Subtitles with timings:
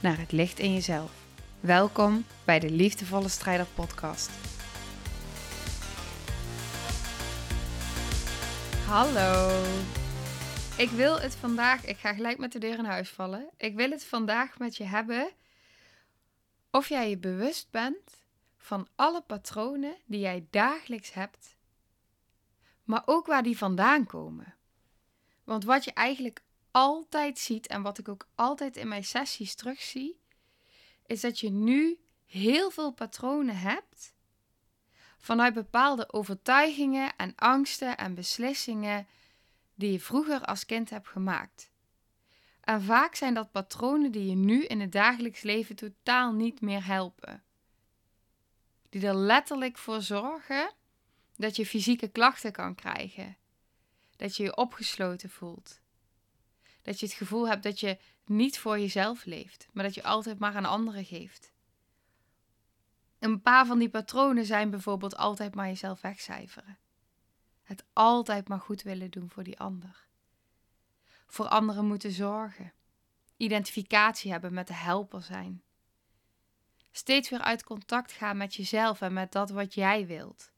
[0.00, 1.12] naar het licht in jezelf.
[1.60, 4.30] Welkom bij de Liefdevolle Strijder Podcast.
[8.86, 9.62] Hallo.
[10.76, 13.50] Ik wil het vandaag, ik ga gelijk met de deur in huis vallen.
[13.56, 15.30] Ik wil het vandaag met je hebben
[16.70, 21.56] of jij je bewust bent van alle patronen die jij dagelijks hebt,
[22.84, 24.54] maar ook waar die vandaan komen.
[25.44, 30.20] Want wat je eigenlijk altijd ziet en wat ik ook altijd in mijn sessies terugzie,
[31.06, 34.14] is dat je nu heel veel patronen hebt
[35.18, 39.06] vanuit bepaalde overtuigingen en angsten en beslissingen
[39.74, 41.70] die je vroeger als kind hebt gemaakt.
[42.60, 46.84] En vaak zijn dat patronen die je nu in het dagelijks leven totaal niet meer
[46.84, 47.42] helpen.
[48.88, 50.72] Die er letterlijk voor zorgen
[51.36, 53.36] dat je fysieke klachten kan krijgen.
[54.16, 55.80] Dat je je opgesloten voelt.
[56.88, 60.38] Dat je het gevoel hebt dat je niet voor jezelf leeft, maar dat je altijd
[60.38, 61.52] maar aan anderen geeft.
[63.18, 66.78] Een paar van die patronen zijn bijvoorbeeld altijd maar jezelf wegcijferen.
[67.62, 70.06] Het altijd maar goed willen doen voor die ander.
[71.26, 72.72] Voor anderen moeten zorgen.
[73.36, 75.62] Identificatie hebben met de helper zijn.
[76.90, 80.52] Steeds weer uit contact gaan met jezelf en met dat wat jij wilt.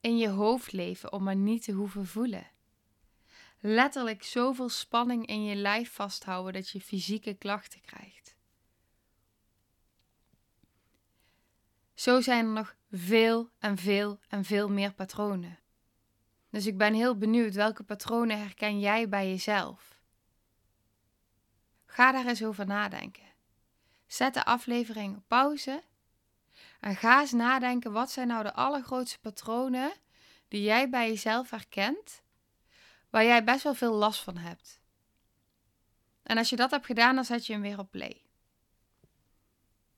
[0.00, 2.54] In je hoofd leven om maar niet te hoeven voelen
[3.66, 8.36] letterlijk zoveel spanning in je lijf vasthouden dat je fysieke klachten krijgt.
[11.94, 15.58] Zo zijn er nog veel en veel en veel meer patronen.
[16.50, 19.98] Dus ik ben heel benieuwd welke patronen herken jij bij jezelf.
[21.86, 23.26] Ga daar eens over nadenken.
[24.06, 25.82] Zet de aflevering op pauze
[26.80, 29.92] en ga eens nadenken wat zijn nou de allergrootste patronen
[30.48, 32.22] die jij bij jezelf herkent
[33.16, 34.80] waar jij best wel veel last van hebt.
[36.22, 38.22] En als je dat hebt gedaan, dan zet je hem weer op play.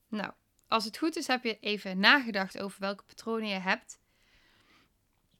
[0.07, 0.31] Nou,
[0.67, 3.99] als het goed is, heb je even nagedacht over welke patronen je hebt.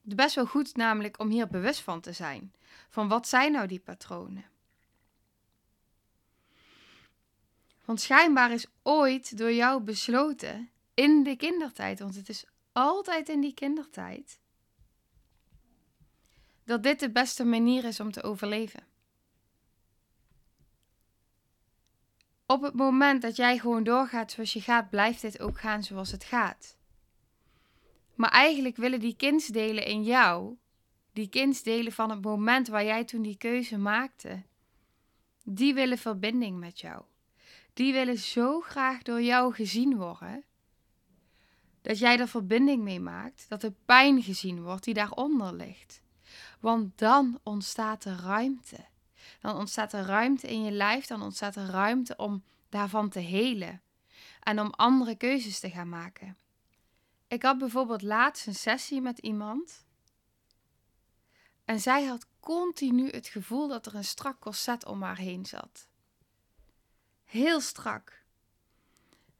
[0.01, 2.53] Best wel goed namelijk om hier bewust van te zijn.
[2.89, 4.45] Van wat zijn nou die patronen?
[7.85, 13.41] Want schijnbaar is ooit door jou besloten in de kindertijd, want het is altijd in
[13.41, 14.39] die kindertijd,
[16.69, 18.83] dat dit de beste manier is om te overleven.
[22.45, 26.11] Op het moment dat jij gewoon doorgaat zoals je gaat, blijft dit ook gaan zoals
[26.11, 26.77] het gaat.
[28.15, 30.57] Maar eigenlijk willen die kindsdelen in jou,
[31.13, 34.43] die kindsdelen van het moment waar jij toen die keuze maakte,
[35.43, 37.03] die willen verbinding met jou.
[37.73, 40.43] Die willen zo graag door jou gezien worden,
[41.81, 46.01] dat jij er verbinding mee maakt, dat de pijn gezien wordt die daaronder ligt.
[46.59, 48.85] Want dan ontstaat er ruimte.
[49.39, 53.81] Dan ontstaat er ruimte in je lijf, dan ontstaat er ruimte om daarvan te helen
[54.39, 56.37] en om andere keuzes te gaan maken.
[57.27, 59.85] Ik had bijvoorbeeld laatst een sessie met iemand
[61.65, 65.87] en zij had continu het gevoel dat er een strak corset om haar heen zat.
[67.23, 68.23] Heel strak.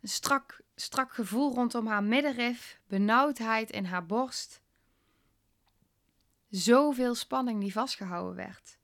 [0.01, 4.61] Een strak, strak gevoel rondom haar middenrif, benauwdheid in haar borst
[6.49, 8.77] zoveel spanning die vastgehouden werd.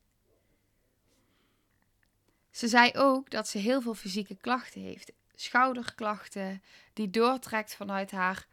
[2.52, 5.12] Ze zei ook dat ze heel veel fysieke klachten heeft.
[5.34, 8.48] Schouderklachten, die doortrekt vanuit haar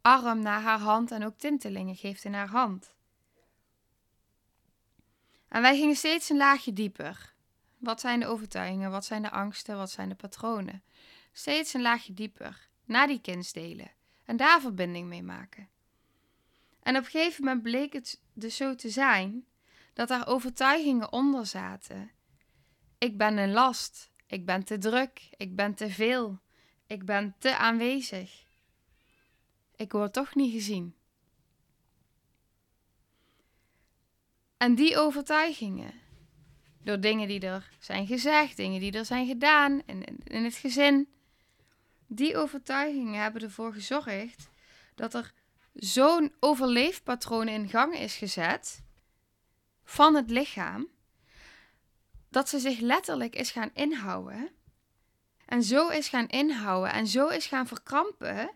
[0.00, 2.94] arm naar haar hand en ook tintelingen geeft in haar hand.
[5.48, 7.34] En wij gingen steeds een laagje dieper.
[7.78, 8.90] Wat zijn de overtuigingen?
[8.90, 9.76] Wat zijn de angsten?
[9.76, 10.82] Wat zijn de patronen?
[11.32, 13.90] Steeds een laagje dieper, naar die kindsdelen.
[14.24, 15.68] En daar verbinding mee maken.
[16.82, 19.46] En op een gegeven moment bleek het dus zo te zijn
[19.92, 22.10] dat daar overtuigingen onder zaten.
[22.98, 26.40] Ik ben een last, ik ben te druk, ik ben te veel,
[26.86, 28.46] ik ben te aanwezig.
[29.76, 30.94] Ik word toch niet gezien.
[34.56, 35.92] En die overtuigingen,
[36.82, 41.08] door dingen die er zijn gezegd, dingen die er zijn gedaan in, in het gezin,
[42.06, 44.48] die overtuigingen hebben ervoor gezorgd
[44.94, 45.32] dat er
[45.78, 48.82] zo'n overleefpatroon in gang is gezet
[49.84, 50.88] van het lichaam,
[52.28, 54.50] dat ze zich letterlijk is gaan inhouden
[55.44, 58.50] En zo is gaan inhouden en zo is gaan verkrampen,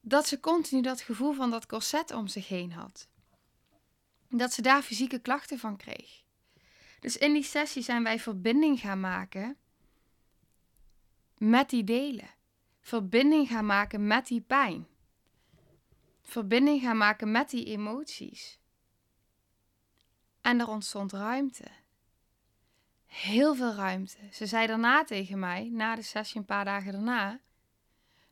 [0.00, 3.08] dat ze continu dat gevoel van dat corset om zich heen had.
[4.28, 6.22] Dat ze daar fysieke klachten van kreeg.
[7.00, 9.56] Dus in die sessie zijn wij verbinding gaan maken
[11.38, 12.30] met die delen.
[12.80, 14.86] Verbinding gaan maken met die pijn.
[16.28, 18.58] Verbinding gaan maken met die emoties.
[20.40, 21.64] En er ontstond ruimte.
[23.06, 24.18] Heel veel ruimte.
[24.32, 27.40] Ze zei daarna tegen mij, na de sessie een paar dagen daarna,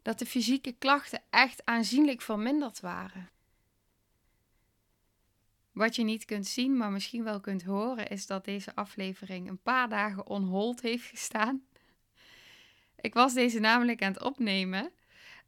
[0.02, 3.30] dat de fysieke klachten echt aanzienlijk verminderd waren.
[5.72, 9.62] Wat je niet kunt zien, maar misschien wel kunt horen, is dat deze aflevering een
[9.62, 11.64] paar dagen on hold heeft gestaan.
[13.00, 14.92] Ik was deze namelijk aan het opnemen.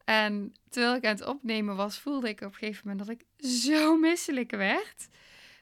[0.06, 3.50] En terwijl ik aan het opnemen was, voelde ik op een gegeven moment dat ik
[3.50, 5.08] zo misselijk werd.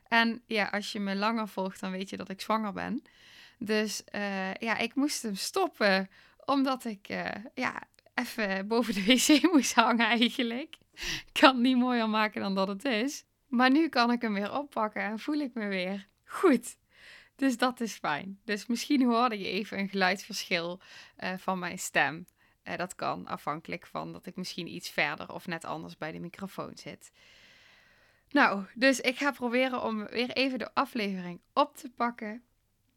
[0.08, 3.02] En ja, als je me langer volgt, dan weet je dat ik zwanger ben.
[3.58, 6.11] Dus uh, ja, ik moest hem stoppen,
[6.44, 7.82] omdat ik uh, ja,
[8.14, 10.76] even boven de wc moest hangen eigenlijk.
[11.26, 13.25] Ik kan het niet mooier maken dan dat het is.
[13.49, 16.76] Maar nu kan ik hem weer oppakken en voel ik me weer goed.
[17.37, 18.41] Dus dat is fijn.
[18.44, 20.81] Dus misschien hoorde je even een geluidsverschil
[21.19, 22.26] uh, van mijn stem.
[22.64, 26.20] Uh, dat kan afhankelijk van dat ik misschien iets verder of net anders bij de
[26.20, 27.12] microfoon zit.
[28.31, 32.43] Nou, dus ik ga proberen om weer even de aflevering op te pakken.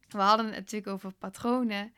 [0.07, 1.93] We hadden het natuurlijk over patronen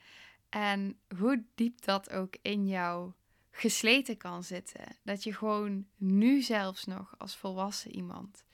[0.50, 3.12] en hoe diep dat ook in jou
[3.52, 4.98] gesleten kan zitten.
[5.04, 8.46] Dat je gewoon nu zelfs nog als volwassen iemand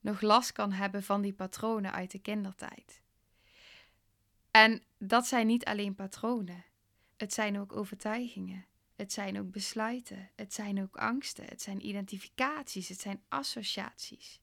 [0.00, 3.02] nog last kan hebben van die patronen uit de kindertijd.
[4.50, 6.64] En dat zijn niet alleen patronen.
[7.18, 8.66] Het zijn ook overtuigingen.
[8.96, 10.30] Het zijn ook besluiten.
[10.36, 11.44] Het zijn ook angsten.
[11.44, 12.88] Het zijn identificaties.
[12.88, 14.40] Het zijn associaties.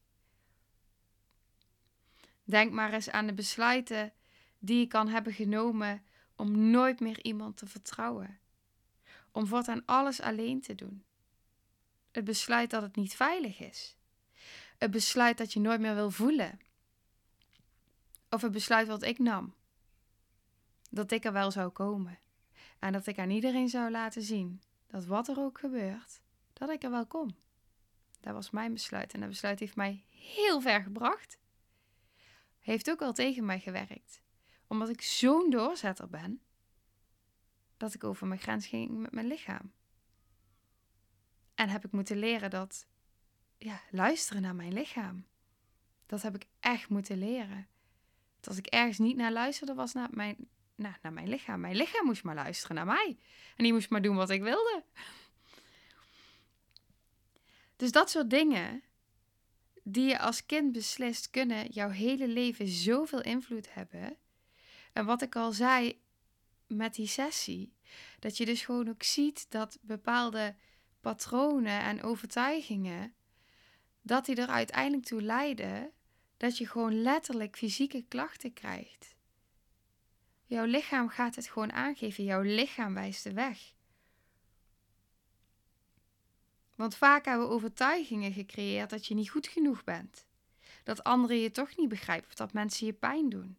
[2.43, 4.13] Denk maar eens aan de besluiten
[4.59, 6.03] die je kan hebben genomen
[6.35, 8.39] om nooit meer iemand te vertrouwen.
[9.31, 11.03] Om voortaan alles alleen te doen.
[12.11, 13.95] Het besluit dat het niet veilig is.
[14.77, 16.59] Het besluit dat je nooit meer wil voelen.
[18.29, 19.53] Of het besluit wat ik nam.
[20.89, 22.19] Dat ik er wel zou komen.
[22.79, 26.21] En dat ik aan iedereen zou laten zien dat wat er ook gebeurt,
[26.53, 27.35] dat ik er wel kom.
[28.19, 29.13] Dat was mijn besluit.
[29.13, 31.37] En dat besluit heeft mij heel ver gebracht.
[32.59, 34.21] Heeft ook wel tegen mij gewerkt.
[34.67, 36.41] Omdat ik zo'n doorzetter ben,
[37.77, 39.71] dat ik over mijn grens ging met mijn lichaam.
[41.55, 42.87] En heb ik moeten leren dat
[43.57, 45.25] ja, luisteren naar mijn lichaam.
[46.05, 47.67] Dat heb ik echt moeten leren.
[48.39, 51.59] Dat als ik ergens niet naar luisterde, was naar mijn, nou, naar mijn lichaam.
[51.59, 53.17] Mijn lichaam moest maar luisteren naar mij.
[53.55, 54.83] En die moest maar doen wat ik wilde.
[57.75, 58.83] Dus dat soort dingen
[59.83, 64.17] die je als kind beslist, kunnen jouw hele leven zoveel invloed hebben.
[64.93, 66.01] En wat ik al zei
[66.67, 67.73] met die sessie,
[68.19, 70.55] dat je dus gewoon ook ziet dat bepaalde
[71.01, 73.13] patronen en overtuigingen
[74.01, 75.91] dat die er uiteindelijk toe leiden
[76.37, 79.14] dat je gewoon letterlijk fysieke klachten krijgt.
[80.45, 83.73] Jouw lichaam gaat het gewoon aangeven, jouw lichaam wijst de weg.
[86.75, 90.25] Want vaak hebben we overtuigingen gecreëerd dat je niet goed genoeg bent.
[90.83, 93.57] Dat anderen je toch niet begrijpen of dat mensen je pijn doen.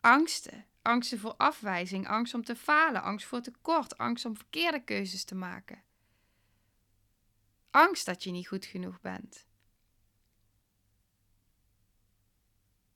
[0.00, 0.66] Angsten.
[0.82, 5.34] Angsten voor afwijzing, angst om te falen, angst voor tekort, angst om verkeerde keuzes te
[5.34, 5.82] maken.
[7.70, 9.46] Angst dat je niet goed genoeg bent.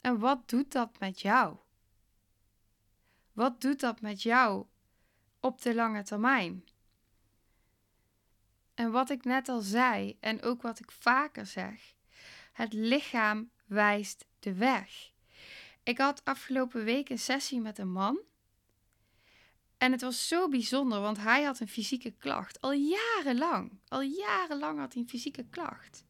[0.00, 1.56] En wat doet dat met jou?
[3.32, 4.66] Wat doet dat met jou
[5.40, 6.64] op de lange termijn?
[8.74, 11.94] En wat ik net al zei, en ook wat ik vaker zeg:
[12.52, 15.12] het lichaam wijst de weg.
[15.82, 18.20] Ik had afgelopen week een sessie met een man.
[19.78, 22.60] En het was zo bijzonder, want hij had een fysieke klacht.
[22.60, 23.80] Al jarenlang.
[23.88, 26.04] Al jarenlang had hij een fysieke klacht.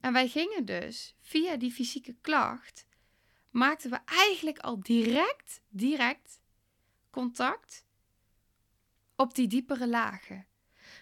[0.00, 2.86] En wij gingen dus via die fysieke klacht,
[3.50, 6.40] maakten we eigenlijk al direct, direct
[7.10, 7.86] contact
[9.16, 10.46] op die diepere lagen.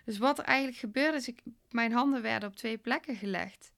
[0.05, 3.73] Dus wat er eigenlijk gebeurde is, ik, mijn handen werden op twee plekken gelegd.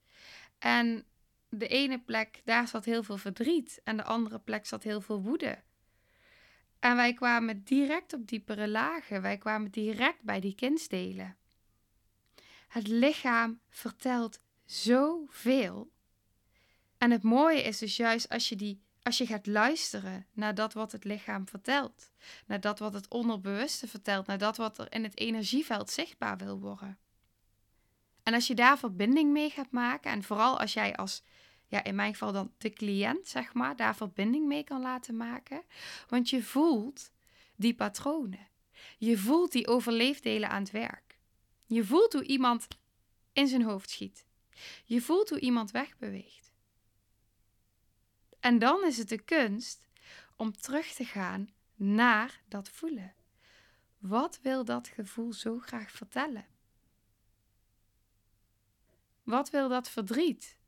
[0.59, 1.05] En
[1.49, 3.81] de ene plek, daar zat heel veel verdriet.
[3.85, 5.63] En de andere plek zat heel veel woede.
[6.79, 9.23] En wij kwamen direct op diepere lagen.
[9.23, 11.37] Wij kwamen direct bij die kindsdelen.
[12.69, 15.91] Het lichaam vertelt zoveel.
[16.99, 20.73] En het mooie is dus juist als je, die, als je gaat luisteren naar dat
[20.73, 22.11] wat het lichaam vertelt,
[22.47, 26.61] naar dat wat het onderbewuste vertelt, naar dat wat er in het energieveld zichtbaar wil
[26.61, 26.99] worden.
[28.23, 31.23] En als je daar verbinding mee gaat maken, en vooral als jij als,
[31.67, 35.63] ja, in mijn geval dan de cliënt, zeg maar, daar verbinding mee kan laten maken,
[36.09, 37.11] want je voelt
[37.57, 38.49] die patronen.
[38.99, 41.19] Je voelt die overleefdelen aan het werk.
[41.67, 42.69] Je voelt hoe iemand
[43.33, 44.25] in zijn hoofd schiet.
[44.85, 46.48] Je voelt hoe iemand wegbeweegt.
[48.41, 49.89] En dan is het de kunst
[50.37, 53.15] om terug te gaan naar dat voelen.
[53.99, 56.47] Wat wil dat gevoel zo graag vertellen?
[59.23, 60.59] Wat wil dat verdriet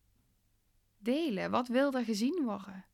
[0.98, 1.50] delen?
[1.50, 2.84] Wat wil er gezien worden?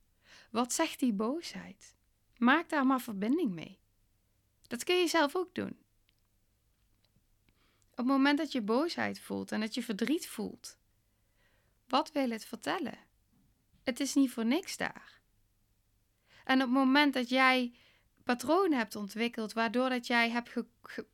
[0.51, 1.95] Wat zegt die boosheid?
[2.37, 3.79] Maak daar maar verbinding mee.
[4.67, 5.77] Dat kun je zelf ook doen.
[7.91, 10.77] Op het moment dat je boosheid voelt en dat je verdriet voelt,
[11.87, 13.06] wat wil het vertellen?
[13.87, 15.19] Het is niet voor niks daar.
[16.43, 17.73] En op het moment dat jij
[18.23, 20.53] patronen hebt ontwikkeld, waardoor dat jij hebt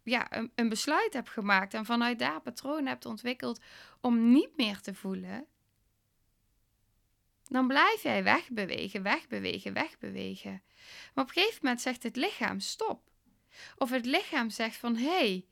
[0.03, 3.61] ja, een, een besluit hebt gemaakt en vanuit daar patronen hebt ontwikkeld
[4.01, 5.45] om niet meer te voelen,
[7.43, 10.63] dan blijf jij wegbewegen, wegbewegen, wegbewegen.
[11.13, 13.09] Maar op een gegeven moment zegt het lichaam stop.
[13.77, 15.45] Of het lichaam zegt van hé, hey,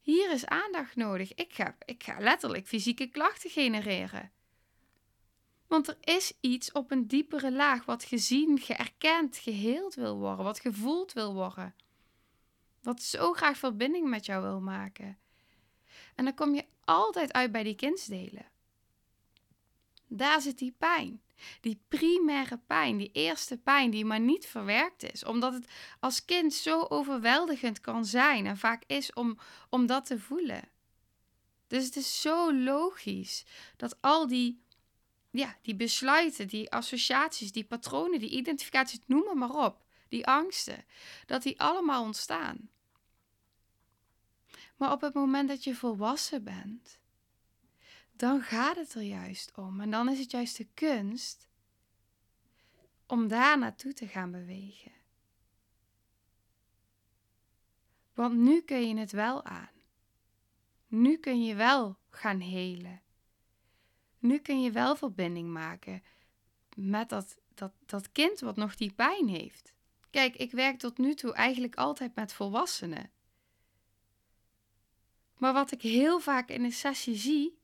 [0.00, 1.34] hier is aandacht nodig.
[1.34, 4.32] Ik ga, ik ga letterlijk fysieke klachten genereren.
[5.74, 10.60] Want er is iets op een diepere laag wat gezien, geërkend, geheeld wil worden, wat
[10.60, 11.74] gevoeld wil worden.
[12.82, 15.18] Wat zo graag verbinding met jou wil maken.
[16.14, 18.46] En dan kom je altijd uit bij die kindsdelen.
[20.06, 21.22] Daar zit die pijn.
[21.60, 25.24] Die primaire pijn, die eerste pijn die maar niet verwerkt is.
[25.24, 25.68] Omdat het
[26.00, 29.38] als kind zo overweldigend kan zijn en vaak is om,
[29.68, 30.68] om dat te voelen.
[31.66, 33.44] Dus het is zo logisch
[33.76, 34.62] dat al die,
[35.34, 40.84] ja, die besluiten, die associaties, die patronen, die identificaties, noem maar op, die angsten,
[41.26, 42.70] dat die allemaal ontstaan.
[44.76, 46.98] Maar op het moment dat je volwassen bent,
[48.12, 49.80] dan gaat het er juist om.
[49.80, 51.48] En dan is het juist de kunst
[53.06, 54.92] om daar naartoe te gaan bewegen.
[58.12, 59.70] Want nu kun je het wel aan.
[60.86, 63.03] Nu kun je wel gaan helen.
[64.24, 66.02] Nu kun je wel verbinding maken
[66.76, 69.72] met dat, dat, dat kind wat nog die pijn heeft.
[70.10, 73.10] Kijk, ik werk tot nu toe eigenlijk altijd met volwassenen.
[75.38, 77.58] Maar wat ik heel vaak in een sessie zie,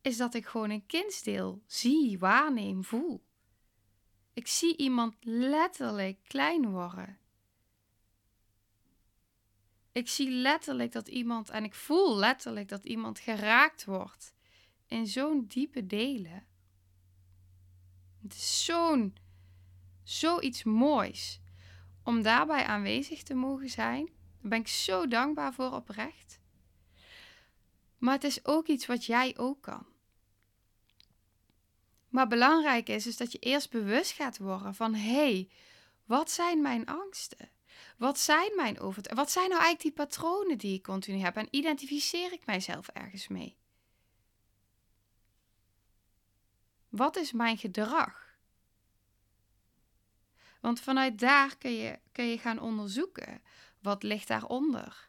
[0.00, 3.24] is dat ik gewoon een kindsdeel zie, waarneem, voel.
[4.32, 7.18] Ik zie iemand letterlijk klein worden.
[9.92, 14.36] Ik zie letterlijk dat iemand, en ik voel letterlijk dat iemand geraakt wordt
[14.88, 16.46] in zo'n diepe delen.
[18.22, 19.16] Het is zo'n,
[20.02, 21.40] zoiets moois
[22.02, 24.06] om daarbij aanwezig te mogen zijn.
[24.40, 26.40] Daar ben ik zo dankbaar voor oprecht.
[27.98, 29.86] Maar het is ook iets wat jij ook kan.
[32.08, 35.50] Maar belangrijk is, is dat je eerst bewust gaat worden van hé, hey,
[36.04, 37.50] wat zijn mijn angsten?
[37.96, 39.24] Wat zijn mijn overtuigingen?
[39.24, 41.36] Wat zijn nou eigenlijk die patronen die ik continu heb?
[41.36, 43.56] En identificeer ik mijzelf ergens mee?
[46.88, 48.36] Wat is mijn gedrag?
[50.60, 53.42] Want vanuit daar kun je, kun je gaan onderzoeken.
[53.82, 55.08] Wat ligt daaronder?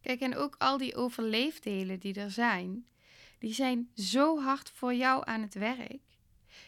[0.00, 2.86] Kijk, en ook al die overleefdelen die er zijn,
[3.38, 6.02] die zijn zo hard voor jou aan het werk.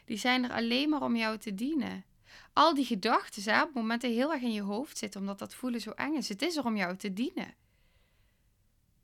[0.04, 2.04] Die zijn er alleen maar om jou te dienen.
[2.52, 5.38] Al die gedachten, op het moment dat je heel erg in je hoofd zit, omdat
[5.38, 7.54] dat voelen zo eng is, het is er om jou te dienen.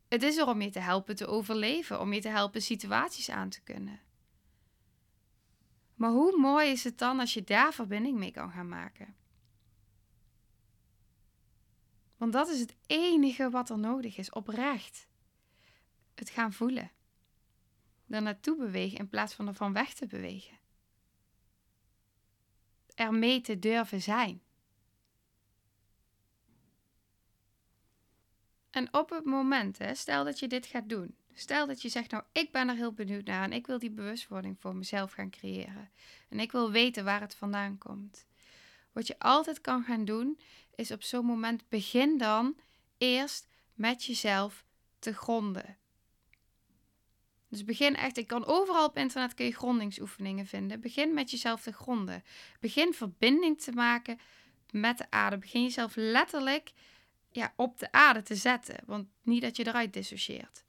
[0.08, 3.48] Het is er om je te helpen te overleven, om je te helpen situaties aan
[3.48, 4.00] te kunnen.
[6.02, 9.14] Maar hoe mooi is het dan als je daar verbinding mee kan gaan maken?
[12.16, 15.08] Want dat is het enige wat er nodig is, oprecht.
[16.14, 16.90] Het gaan voelen
[18.08, 20.58] er naartoe bewegen in plaats van ervan weg te bewegen.
[22.94, 24.42] Er mee te durven zijn.
[28.70, 31.16] En op het moment, hè, stel dat je dit gaat doen.
[31.34, 33.90] Stel dat je zegt, nou, ik ben er heel benieuwd naar en ik wil die
[33.90, 35.90] bewustwording voor mezelf gaan creëren.
[36.28, 38.26] En ik wil weten waar het vandaan komt.
[38.92, 40.38] Wat je altijd kan gaan doen,
[40.74, 42.56] is op zo'n moment begin dan
[42.98, 44.64] eerst met jezelf
[44.98, 45.76] te gronden.
[47.48, 50.80] Dus begin echt, ik kan overal op internet kun je grondingsoefeningen vinden.
[50.80, 52.24] Begin met jezelf te gronden.
[52.60, 54.18] Begin verbinding te maken
[54.70, 55.38] met de aarde.
[55.38, 56.72] Begin jezelf letterlijk
[57.30, 58.76] ja, op de aarde te zetten.
[58.86, 60.64] Want niet dat je eruit dissocieert.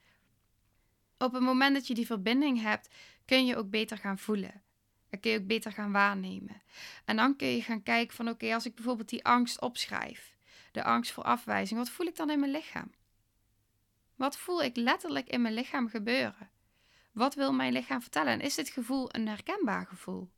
[1.24, 2.90] Op het moment dat je die verbinding hebt,
[3.26, 4.62] kun je ook beter gaan voelen.
[5.10, 6.62] Dan kun je ook beter gaan waarnemen.
[7.06, 10.36] En dan kun je gaan kijken van oké, als ik bijvoorbeeld die angst opschrijf.
[10.72, 11.80] De angst voor afwijzing.
[11.80, 12.92] Wat voel ik dan in mijn lichaam?
[14.16, 16.50] Wat voel ik letterlijk in mijn lichaam gebeuren?
[17.12, 18.34] Wat wil mijn lichaam vertellen?
[18.34, 20.30] En is dit gevoel een herkenbaar gevoel?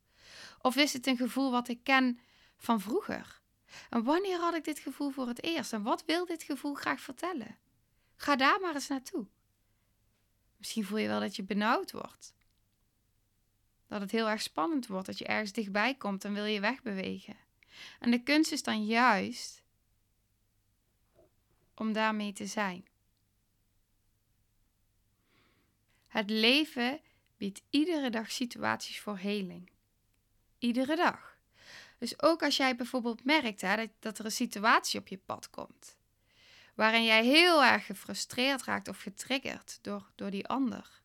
[0.61, 2.19] Of is het een gevoel wat ik ken
[2.57, 3.41] van vroeger?
[3.89, 5.73] En wanneer had ik dit gevoel voor het eerst?
[5.73, 7.57] En wat wil dit gevoel graag vertellen?
[8.15, 9.27] Ga daar maar eens naartoe.
[10.65, 12.33] Misschien voel je wel dat je benauwd wordt.
[13.87, 17.37] Dat het heel erg spannend wordt, dat je ergens dichtbij komt en wil je wegbewegen.
[17.99, 19.63] En de kunst is dan juist
[21.75, 22.85] om daarmee te zijn.
[26.07, 26.99] Het leven
[27.37, 29.69] biedt iedere dag situaties voor heling.
[30.57, 31.37] Iedere dag.
[31.97, 35.97] Dus ook als jij bijvoorbeeld merkt dat, dat er een situatie op je pad komt,
[36.75, 41.01] waarin jij heel erg gefrustreerd raakt of getriggerd door, door die ander.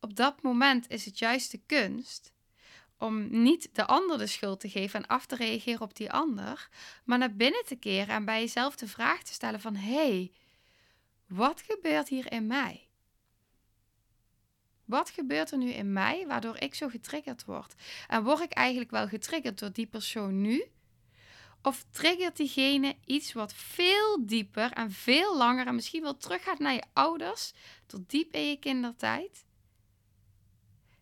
[0.00, 2.32] Op dat moment is het juist de kunst
[2.98, 6.68] om niet de ander de schuld te geven en af te reageren op die ander,
[7.04, 10.32] maar naar binnen te keren en bij jezelf de vraag te stellen van hé, hey,
[11.26, 12.86] wat gebeurt hier in mij?
[14.84, 17.74] Wat gebeurt er nu in mij waardoor ik zo getriggerd word?
[18.08, 20.64] En word ik eigenlijk wel getriggerd door die persoon nu?
[21.66, 26.72] Of triggert diegene iets wat veel dieper en veel langer en misschien wel teruggaat naar
[26.72, 27.52] je ouders,
[27.86, 29.44] tot diep in je kindertijd?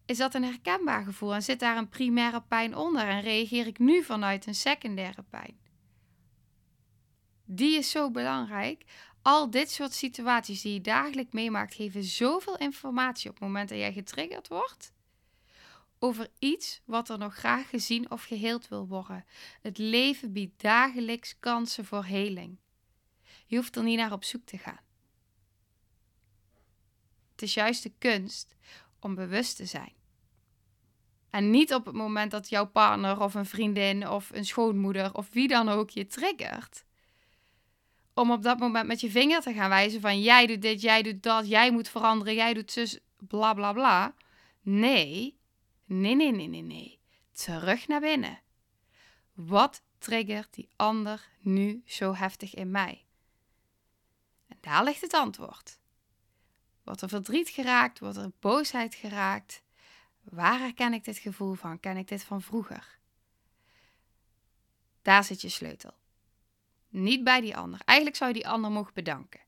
[0.06, 3.78] Is dat een herkenbaar gevoel en zit daar een primaire pijn onder en reageer ik
[3.78, 5.58] nu vanuit een secundaire pijn?
[7.44, 8.84] Die is zo belangrijk
[9.22, 13.78] al dit soort situaties die je dagelijks meemaakt, geven zoveel informatie op het moment dat
[13.78, 14.93] jij getriggerd wordt.
[16.04, 19.24] Over iets wat er nog graag gezien of geheeld wil worden.
[19.60, 22.58] Het leven biedt dagelijks kansen voor heling.
[23.46, 24.80] Je hoeft er niet naar op zoek te gaan.
[27.32, 28.54] Het is juist de kunst
[29.00, 29.92] om bewust te zijn.
[31.30, 35.28] En niet op het moment dat jouw partner of een vriendin of een schoonmoeder of
[35.32, 36.84] wie dan ook je triggert
[38.14, 41.02] om op dat moment met je vinger te gaan wijzen van jij doet dit, jij
[41.02, 44.14] doet dat, jij moet veranderen, jij doet zus, bla bla bla.
[44.62, 45.42] Nee,
[45.84, 47.00] nee, nee, nee, nee, nee.
[47.32, 48.40] Terug naar binnen.
[49.32, 53.04] Wat triggert die ander nu zo heftig in mij?
[54.46, 55.78] En daar ligt het antwoord.
[56.82, 57.98] Wordt er verdriet geraakt?
[57.98, 59.62] Wordt er boosheid geraakt?
[60.22, 61.80] Waar herken ik dit gevoel van?
[61.80, 62.98] Ken ik dit van vroeger?
[65.02, 65.94] Daar zit je sleutel.
[66.88, 67.80] Niet bij die ander.
[67.84, 69.40] Eigenlijk zou je die ander mogen bedanken.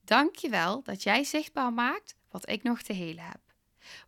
[0.00, 3.40] Dank je wel dat jij zichtbaar maakt wat ik nog te helen heb.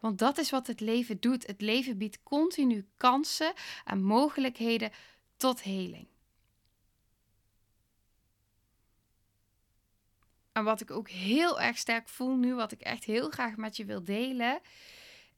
[0.00, 1.46] Want dat is wat het leven doet.
[1.46, 3.52] Het leven biedt continu kansen
[3.84, 4.90] en mogelijkheden
[5.36, 6.06] tot heling.
[10.52, 13.76] En wat ik ook heel erg sterk voel nu, wat ik echt heel graag met
[13.76, 14.60] je wil delen,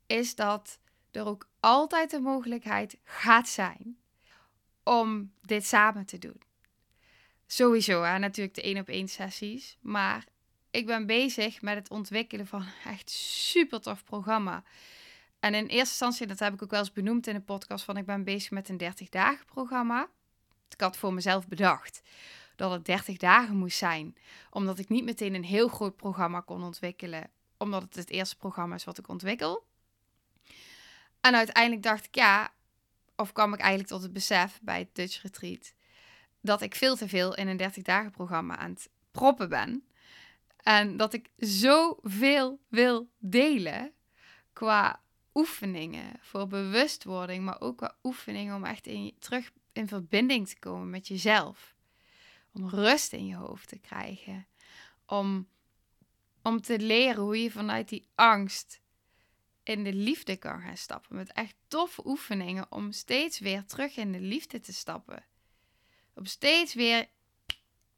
[0.07, 0.79] is dat
[1.11, 3.99] er ook altijd de mogelijkheid gaat zijn
[4.83, 6.41] om dit samen te doen.
[7.47, 9.77] Sowieso, hè, natuurlijk de één op één sessies.
[9.81, 10.25] Maar
[10.71, 14.63] ik ben bezig met het ontwikkelen van echt super tof programma.
[15.41, 17.97] En in eerste instantie, dat heb ik ook wel eens benoemd in de podcast, van
[17.97, 20.09] ik ben bezig met een 30 dagen programma.
[20.69, 22.03] Ik had voor mezelf bedacht
[22.57, 24.17] dat het 30 dagen moest zijn,
[24.51, 28.75] omdat ik niet meteen een heel groot programma kon ontwikkelen, omdat het het eerste programma
[28.75, 29.67] is wat ik ontwikkel.
[31.21, 32.53] En uiteindelijk dacht ik, ja,
[33.17, 35.73] of kwam ik eigenlijk tot het besef bij het Dutch Retreat,
[36.41, 39.89] dat ik veel te veel in een 30 dagen programma aan het proppen ben.
[40.69, 43.93] En dat ik zoveel wil delen
[44.53, 45.03] qua
[45.35, 51.09] oefeningen voor bewustwording, maar ook qua oefeningen om echt terug in verbinding te komen met
[51.09, 51.75] jezelf.
[52.53, 54.47] Om rust in je hoofd te krijgen.
[55.07, 55.49] Om,
[56.43, 58.81] om te leren hoe je vanuit die angst
[59.63, 61.17] in de liefde kan gaan stappen.
[61.17, 65.25] Met echt toffe oefeningen om steeds weer terug in de liefde te stappen.
[66.15, 67.09] Om steeds weer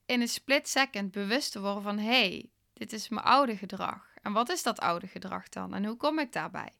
[0.06, 1.98] in een split second bewust te worden van...
[1.98, 4.14] hé, hey, dit is mijn oude gedrag.
[4.22, 5.74] En wat is dat oude gedrag dan?
[5.74, 6.72] En hoe kom ik daarbij?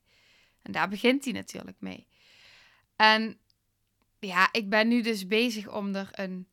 [0.62, 2.06] En daar begint hij natuurlijk mee.
[2.96, 3.38] En
[4.18, 6.48] ja, ik ben nu dus bezig om er een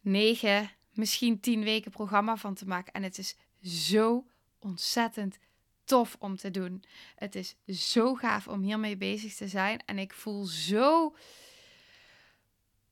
[0.00, 2.92] negen, misschien tien weken programma van te maken.
[2.92, 4.26] En het is zo
[4.58, 5.38] ontzettend
[5.84, 6.84] tof om te doen.
[7.16, 9.82] Het is zo gaaf om hiermee bezig te zijn.
[9.86, 11.16] En ik voel zo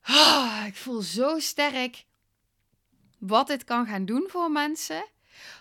[0.09, 2.05] Oh, ik voel zo sterk
[3.17, 5.05] wat dit kan gaan doen voor mensen.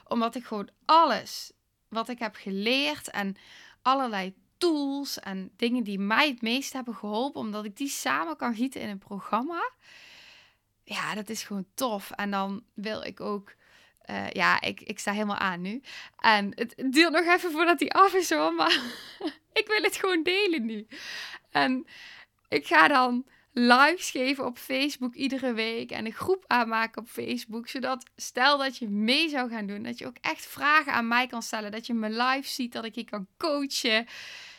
[0.05, 1.53] Omdat ik gewoon alles
[1.89, 3.37] wat ik heb geleerd en
[3.83, 8.55] allerlei tools en dingen die mij het meest hebben geholpen, omdat ik die samen kan
[8.55, 9.71] gieten in een programma.
[10.85, 12.11] Ja, dat is gewoon tof.
[12.11, 13.55] En dan wil ik ook.
[14.11, 15.83] Uh, ja, ik, ik sta helemaal aan nu.
[16.19, 18.55] En het, het duurt nog even voordat die af is hoor.
[18.55, 18.81] Maar
[19.61, 20.87] ik wil het gewoon delen nu.
[21.51, 21.87] En
[22.49, 27.69] ik ga dan lives geven op Facebook iedere week en een groep aanmaken op Facebook.
[27.69, 31.27] Zodat stel dat je mee zou gaan doen, dat je ook echt vragen aan mij
[31.27, 31.71] kan stellen.
[31.73, 34.07] Dat je me live ziet, dat ik je kan coachen.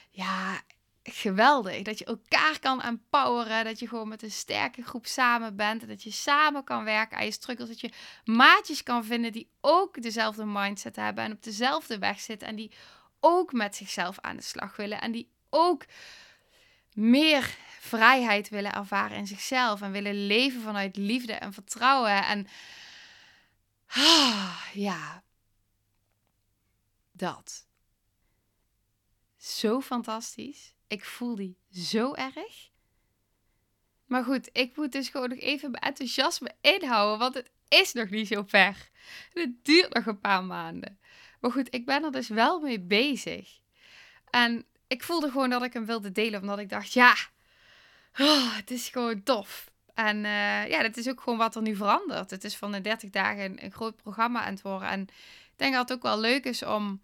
[0.09, 0.61] Ja,
[1.03, 1.81] geweldig.
[1.81, 3.65] Dat je elkaar kan empoweren.
[3.65, 5.81] Dat je gewoon met een sterke groep samen bent.
[5.81, 7.69] En dat je samen kan werken aan je struggles.
[7.69, 7.91] Dat je
[8.25, 11.23] maatjes kan vinden die ook dezelfde mindset hebben.
[11.23, 12.47] En op dezelfde weg zitten.
[12.47, 12.71] En die
[13.19, 15.01] ook met zichzelf aan de slag willen.
[15.01, 15.85] En die ook
[16.93, 19.81] meer vrijheid willen ervaren in zichzelf.
[19.81, 22.25] En willen leven vanuit liefde en vertrouwen.
[22.25, 22.47] En
[23.87, 25.23] ah, ja,
[27.11, 27.67] dat.
[29.37, 30.73] Zo fantastisch.
[30.87, 32.69] Ik voel die zo erg.
[34.05, 38.09] Maar goed, ik moet dus gewoon nog even mijn enthousiasme inhouden, want het is nog
[38.09, 38.89] niet zo ver.
[39.33, 40.99] Het duurt nog een paar maanden.
[41.39, 43.59] Maar goed, ik ben er dus wel mee bezig.
[44.29, 47.15] En ik voelde gewoon dat ik hem wilde delen, omdat ik dacht, ja,
[48.19, 49.71] oh, het is gewoon tof.
[49.93, 52.31] En uh, ja, dat is ook gewoon wat er nu verandert.
[52.31, 54.89] Het is van de 30 dagen een, een groot programma aan het worden.
[54.89, 57.01] En ik denk dat het ook wel leuk is om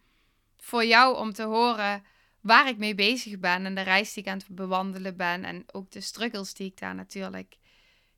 [0.58, 2.04] voor jou om te horen
[2.42, 5.64] waar ik mee bezig ben en de reis die ik aan het bewandelen ben en
[5.72, 7.58] ook de struggles die ik daar natuurlijk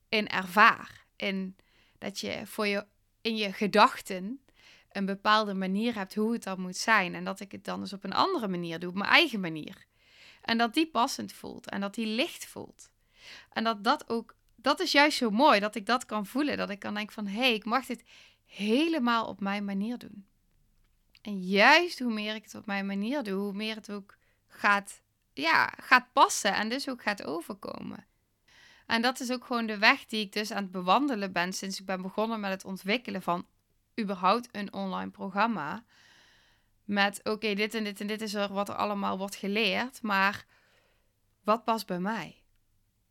[0.10, 1.06] in ervaar.
[1.16, 1.56] In
[1.98, 2.86] dat je voor je
[3.22, 4.40] in je gedachten
[4.92, 7.94] een bepaalde manier hebt hoe het dan moet zijn en dat ik het dan dus
[7.94, 9.86] op een andere manier doe, op mijn eigen manier.
[10.42, 12.92] En dat die passend voelt en dat die licht voelt.
[13.54, 16.70] En dat dat ook, dat is juist zo mooi dat ik dat kan voelen, dat
[16.70, 18.04] ik kan denken van hé, hey, ik mag dit
[18.46, 20.26] helemaal op mijn manier doen.
[21.22, 25.02] En juist hoe meer ik het op mijn manier doe, hoe meer het ook gaat,
[25.34, 28.08] ja, gaat passen en dus ook gaat overkomen.
[28.86, 31.80] En dat is ook gewoon de weg die ik dus aan het bewandelen ben sinds
[31.80, 33.46] ik ben begonnen met het ontwikkelen van
[34.00, 35.84] überhaupt een online programma.
[36.84, 40.46] Met oké, dit en dit en dit is er wat er allemaal wordt geleerd, maar
[41.44, 42.44] wat past bij mij?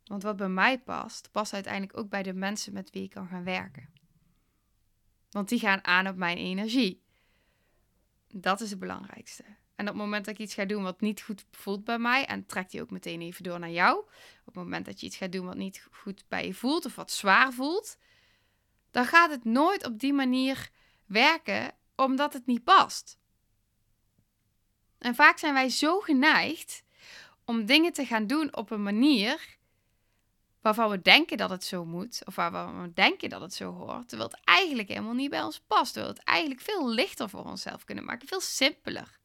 [0.03, 3.27] Want wat bij mij past, past uiteindelijk ook bij de mensen met wie ik kan
[3.27, 3.89] gaan werken.
[5.29, 7.03] Want die gaan aan op mijn energie.
[8.27, 9.43] Dat is het belangrijkste.
[9.75, 12.25] En op het moment dat ik iets ga doen wat niet goed voelt bij mij,
[12.25, 13.99] en trekt die ook meteen even door naar jou.
[13.99, 16.95] Op het moment dat je iets gaat doen wat niet goed bij je voelt of
[16.95, 17.97] wat zwaar voelt,
[18.91, 20.69] dan gaat het nooit op die manier
[21.09, 23.17] werken, omdat het niet past.
[24.97, 26.83] En vaak zijn wij zo geneigd
[27.45, 29.57] om dingen te gaan doen op een manier
[30.61, 34.07] waarvan we denken dat het zo moet, of waarvan we denken dat het zo hoort,
[34.07, 35.93] terwijl het eigenlijk helemaal niet bij ons past.
[35.93, 39.18] Terwijl het eigenlijk veel lichter voor onszelf kunnen maken, veel simpeler.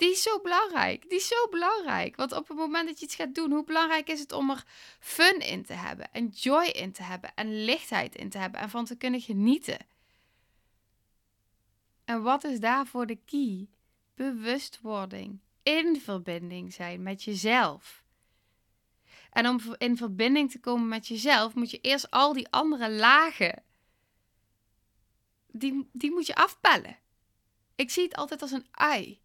[0.00, 1.08] Die is zo belangrijk.
[1.08, 2.16] Die is zo belangrijk.
[2.16, 4.64] Want op het moment dat je iets gaat doen, hoe belangrijk is het om er
[4.98, 8.70] fun in te hebben, en joy in te hebben, en lichtheid in te hebben en
[8.70, 9.78] van te kunnen genieten.
[12.04, 13.68] En wat is daarvoor de key?
[14.14, 15.40] Bewustwording.
[15.62, 18.04] In verbinding zijn met jezelf.
[19.30, 23.62] En om in verbinding te komen met jezelf, moet je eerst al die andere lagen.
[25.46, 26.98] Die, die moet je afpellen.
[27.74, 29.20] Ik zie het altijd als een ui.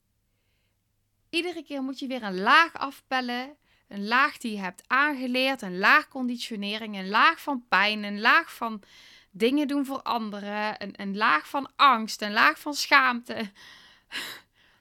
[1.29, 3.57] Iedere keer moet je weer een laag afpellen.
[3.88, 8.55] Een laag die je hebt aangeleerd, een laag conditionering, een laag van pijn, een laag
[8.55, 8.83] van
[9.31, 13.33] dingen doen voor anderen, een, een laag van angst, een laag van schaamte.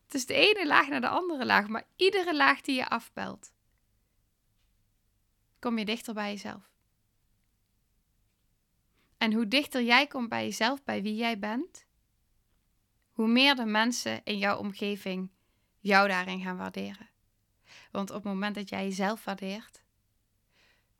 [0.04, 3.52] Het is de ene laag naar de andere laag, maar iedere laag die je afpelt,
[5.58, 6.72] kom je dichter bij jezelf.
[9.18, 11.86] En hoe dichter jij komt bij jezelf, bij wie jij bent,
[13.10, 15.30] hoe meer de mensen in jouw omgeving
[15.84, 17.08] jou daarin gaan waarderen.
[17.90, 19.82] Want op het moment dat jij jezelf waardeert,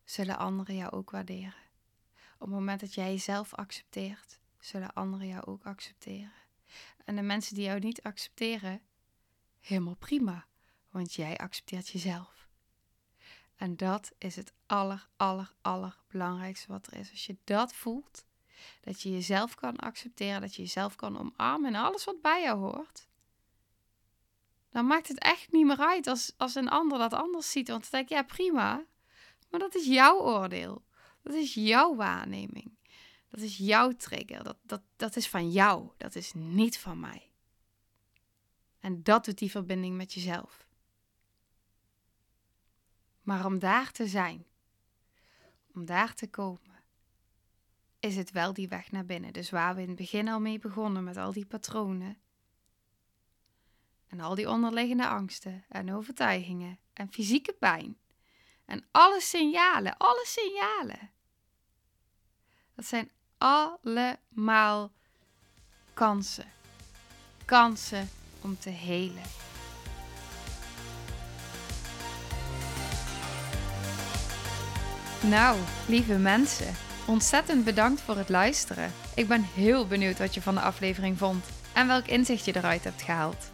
[0.03, 1.63] zullen anderen jou ook waarderen.
[2.33, 6.31] Op het moment dat jij jezelf accepteert, zullen anderen jou ook accepteren.
[7.05, 8.81] En de mensen die jou niet accepteren,
[9.61, 10.45] helemaal prima,
[10.89, 12.47] want jij accepteert jezelf.
[13.55, 15.07] En dat is het aller,
[15.61, 17.11] aller, belangrijkste wat er is.
[17.11, 18.25] Als je dat voelt,
[18.81, 22.59] dat je jezelf kan accepteren, dat je jezelf kan omarmen en alles wat bij jou
[22.59, 23.07] hoort,
[24.75, 27.67] dan maakt het echt niet meer uit als, als een ander dat anders ziet.
[27.67, 28.85] Want dan denk ja prima,
[29.49, 30.83] maar dat is jouw oordeel.
[31.21, 32.77] Dat is jouw waarneming.
[33.29, 34.43] Dat is jouw trigger.
[34.43, 35.89] Dat, dat, dat is van jou.
[35.97, 37.31] Dat is niet van mij.
[38.79, 40.67] En dat doet die verbinding met jezelf.
[43.21, 44.45] Maar om daar te zijn,
[45.73, 46.83] om daar te komen,
[47.99, 49.33] is het wel die weg naar binnen.
[49.33, 52.17] Dus waar we in het begin al mee begonnen met al die patronen,
[54.15, 57.97] en al die onderliggende angsten en overtuigingen en fysieke pijn.
[58.65, 61.11] En alle signalen, alle signalen.
[62.75, 64.91] Dat zijn allemaal
[65.93, 66.51] kansen.
[67.45, 68.09] Kansen
[68.41, 69.23] om te helen.
[75.21, 76.75] Nou, lieve mensen,
[77.07, 78.91] ontzettend bedankt voor het luisteren.
[79.15, 82.83] Ik ben heel benieuwd wat je van de aflevering vond en welk inzicht je eruit
[82.83, 83.53] hebt gehaald.